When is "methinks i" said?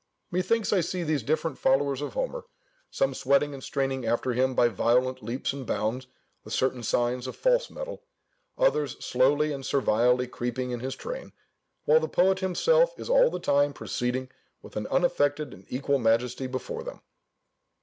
0.31-0.81